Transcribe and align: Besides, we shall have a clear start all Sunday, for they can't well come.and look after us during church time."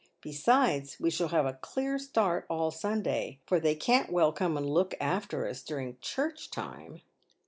Besides, 0.21 0.99
we 0.99 1.11
shall 1.11 1.27
have 1.27 1.45
a 1.45 1.53
clear 1.61 1.99
start 1.99 2.47
all 2.49 2.71
Sunday, 2.71 3.37
for 3.45 3.59
they 3.59 3.75
can't 3.75 4.11
well 4.11 4.31
come.and 4.33 4.67
look 4.67 4.95
after 4.99 5.47
us 5.47 5.61
during 5.61 5.99
church 6.01 6.49
time." 6.49 7.01